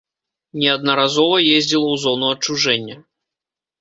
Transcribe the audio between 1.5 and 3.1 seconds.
ездзіла ў зону адчужэння.